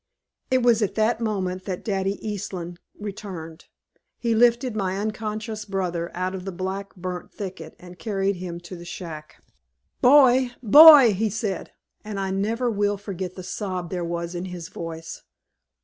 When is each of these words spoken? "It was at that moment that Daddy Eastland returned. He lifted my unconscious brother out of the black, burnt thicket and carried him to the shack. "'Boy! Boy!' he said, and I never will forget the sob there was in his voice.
"It 0.49 0.63
was 0.63 0.81
at 0.81 0.95
that 0.95 1.21
moment 1.21 1.65
that 1.65 1.83
Daddy 1.85 2.17
Eastland 2.27 2.79
returned. 2.99 3.65
He 4.17 4.33
lifted 4.33 4.75
my 4.75 4.97
unconscious 4.97 5.63
brother 5.63 6.09
out 6.15 6.33
of 6.33 6.43
the 6.43 6.51
black, 6.51 6.95
burnt 6.95 7.31
thicket 7.31 7.75
and 7.77 7.99
carried 7.99 8.37
him 8.37 8.59
to 8.61 8.75
the 8.75 8.83
shack. 8.83 9.43
"'Boy! 10.01 10.53
Boy!' 10.63 11.13
he 11.13 11.29
said, 11.29 11.73
and 12.03 12.19
I 12.19 12.31
never 12.31 12.67
will 12.67 12.97
forget 12.97 13.35
the 13.35 13.43
sob 13.43 13.91
there 13.91 14.03
was 14.03 14.33
in 14.33 14.45
his 14.45 14.69
voice. 14.69 15.21